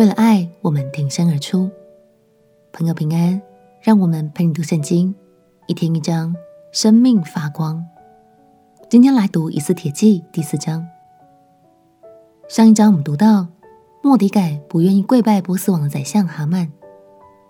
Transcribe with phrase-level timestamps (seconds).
[0.00, 1.70] 为了爱，我们挺身而出。
[2.72, 3.38] 朋友平安，
[3.82, 5.14] 让我们陪你读圣经，
[5.66, 6.34] 一天一章，
[6.72, 7.86] 生命发光。
[8.88, 10.88] 今天来读《以斯帖记》第四章。
[12.48, 13.46] 上一章我们读到，
[14.02, 16.72] 莫底改不愿意跪拜波斯王的宰相哈曼，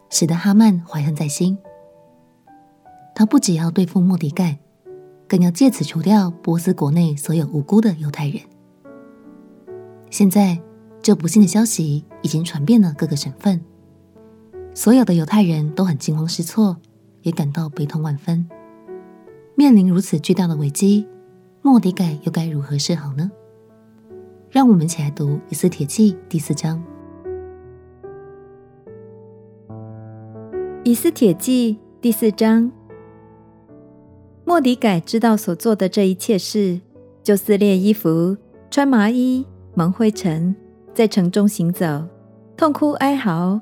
[0.08, 1.56] 使得哈曼怀恨在心。
[3.14, 4.58] 他不只要对付莫底改，
[5.28, 8.42] 更要借此除掉波斯国内所有无辜的犹太人。
[10.10, 10.58] 现在，
[11.02, 13.60] 这不幸的消息已经传遍了各个省份，
[14.74, 16.76] 所有的犹太人都很惊慌失措，
[17.22, 18.46] 也感到悲痛万分。
[19.54, 21.06] 面临如此巨大的危机，
[21.62, 23.30] 末底改又该如何是好呢？
[24.50, 26.82] 让我们一起来读《以斯帖记》第四章。
[30.84, 32.70] 《以斯帖记》第四章，
[34.44, 36.80] 莫底改知道所做的这一切事，
[37.22, 38.36] 就撕裂衣服，
[38.70, 39.46] 穿麻衣。
[39.72, 40.56] 蒙灰尘，
[41.00, 42.04] 在城中行走，
[42.58, 43.58] 痛哭哀嚎。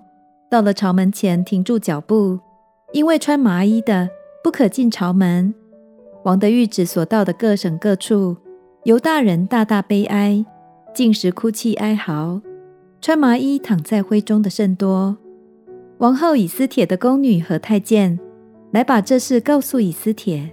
[0.50, 2.41] 到了朝门前，停住脚步，
[2.92, 4.11] 因为穿麻衣的
[4.42, 5.55] 不可进朝门。
[6.25, 8.36] 王的御旨所到的各省各处，
[8.83, 10.45] 犹大人大大悲哀，
[10.92, 12.41] 禁食哭泣哀嚎，
[13.00, 15.17] 穿麻衣躺在灰中的甚多。
[15.98, 18.19] 王后以斯帖的宫女和太监
[18.73, 20.52] 来把这事告诉以斯帖，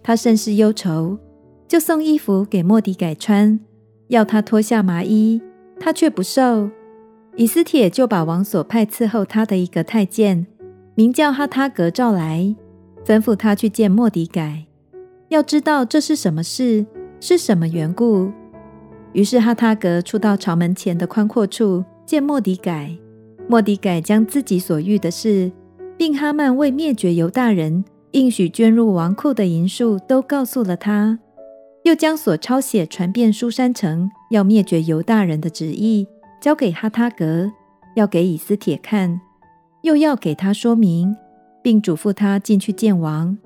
[0.00, 1.18] 她甚是忧愁，
[1.66, 3.58] 就送衣服给莫迪改穿。
[4.06, 5.42] 要他脱下麻衣，
[5.80, 6.70] 他却不受。
[7.36, 10.46] 以斯帖就把王所派伺候他的一个太监，
[10.94, 12.54] 名叫哈他格召来，
[13.04, 14.66] 吩咐他去见莫迪改，
[15.28, 16.84] 要知道这是什么事，
[17.18, 18.30] 是什么缘故。
[19.12, 22.96] 于是哈他格出到朝门前的宽阔处见莫迪改。
[23.48, 25.50] 莫迪改将自己所遇的事，
[25.96, 31.18] 并哈曼为灭绝犹大人应许捐入王库的银数，都告诉了他。
[31.84, 36.06] 又将所抄写传遍书珊城要灭绝犹大人的旨意
[36.40, 37.50] 交给哈他革，
[37.96, 39.20] 要给以斯帖看，
[39.82, 41.14] 又要给他说明，
[41.62, 43.36] 并嘱咐他进去见王，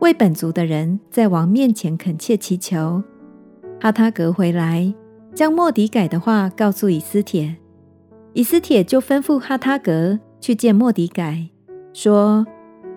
[0.00, 3.02] 为本族的人在王面前恳切祈求。
[3.80, 4.94] 哈他革回来，
[5.34, 7.56] 将末底改的话告诉以斯帖，
[8.34, 11.48] 以斯帖就吩咐哈他革去见末底改，
[11.92, 12.46] 说：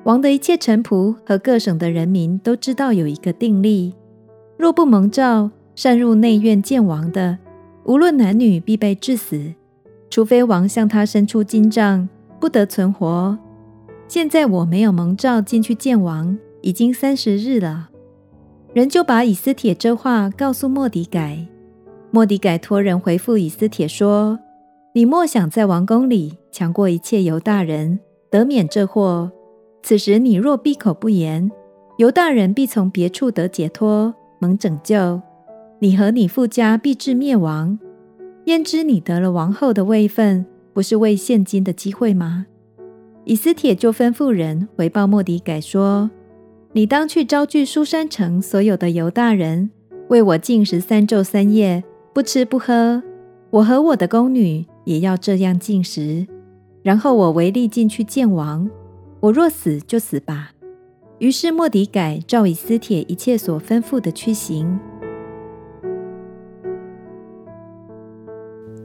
[0.03, 3.95] 王的一切臣仆和各省的人民都知道有一个定例。
[4.57, 7.38] 若不蒙召，擅入内院见王的，
[7.83, 9.53] 无论男女，必被致死，
[10.09, 13.38] 除非王向他伸出金杖，不得存活。
[14.07, 17.89] 现在我没有蒙召进去见王，已经三十日了。
[18.73, 21.45] 人就把以斯帖这话告诉末底改。
[22.09, 24.39] 莫底改托人回复以斯帖说
[24.95, 27.99] ：“你莫想在王宫里强过一切犹大人，
[28.31, 29.31] 得免这祸。
[29.83, 31.51] 此时你若闭口不言，
[31.99, 35.19] 犹大人必从别处得解脱。”蒙拯救，
[35.79, 37.77] 你和你父家必至灭亡。
[38.45, 42.45] 焉知你得了王后的位分，不是为现今的机会吗？
[43.25, 46.09] 以斯帖就吩咐人回报末底改说
[46.71, 49.69] ：“你当去招聚书珊城所有的犹大人，
[50.07, 51.83] 为我禁食三昼三夜，
[52.13, 53.03] 不吃不喝。
[53.49, 56.25] 我和我的宫女也要这样禁食。
[56.81, 58.69] 然后我违例进去见王，
[59.19, 60.53] 我若死就死吧。”
[61.19, 64.79] 于是莫底改照以斯帖一切所吩咐的去行。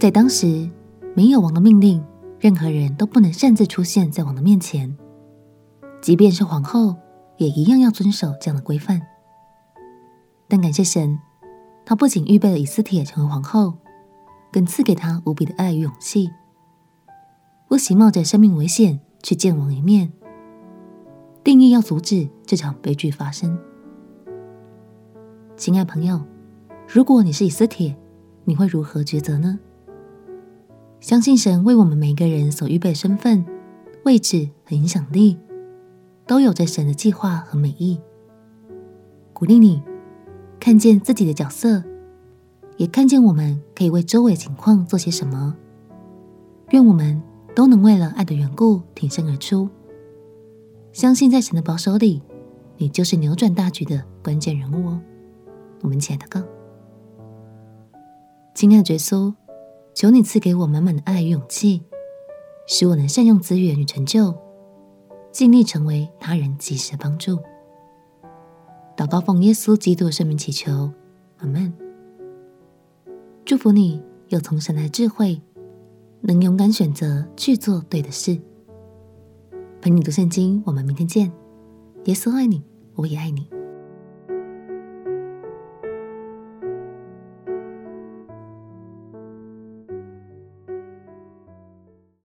[0.02, 0.68] 在当时，
[1.14, 2.04] 没有王的命令，
[2.40, 4.98] 任何人都不能擅自出现在王的面前，
[6.00, 6.96] 即便是皇后，
[7.36, 9.00] 也一样要遵守这样的规范。
[10.48, 11.16] 但感谢神，
[11.86, 13.74] 他不仅预备了以斯帖成为皇后，
[14.50, 16.28] 更赐给他无比的爱与勇气，
[17.68, 20.12] 不惜冒着生命危险去见王一面。
[21.44, 23.56] 定意要阻止这场悲剧发生。
[25.56, 26.20] 亲爱朋友，
[26.88, 27.96] 如果你是以斯帖，
[28.42, 29.60] 你会如何抉择呢？
[31.02, 33.44] 相信神为我们每一个人所预备身份、
[34.04, 35.36] 位置和影响力，
[36.28, 38.00] 都有着神的计划和美意。
[39.32, 39.82] 鼓励你
[40.60, 41.82] 看见自己的角色，
[42.76, 45.56] 也看见我们可以为周围情况做些什么。
[46.70, 47.20] 愿我们
[47.52, 49.68] 都能为了爱的缘故挺身而出。
[50.92, 52.22] 相信在神的保守里，
[52.76, 55.00] 你就是扭转大局的关键人物哦。
[55.80, 56.46] 我们亲爱的哥，
[58.54, 59.34] 亲爱的耶稣，
[59.94, 61.82] 求你赐给我满满的爱与勇气，
[62.66, 64.34] 使我能善用资源与成就，
[65.30, 67.38] 尽力成为他人及时的帮助。
[68.96, 70.90] 祷告奉耶稣基督的圣名祈求，
[71.38, 71.72] 阿门。
[73.44, 75.40] 祝福你有从神来的智慧，
[76.20, 78.38] 能勇敢选择去做对的事。
[79.80, 81.30] 陪你读圣经，我们明天见。
[82.04, 82.62] 耶稣爱你，
[82.94, 83.48] 我也爱你。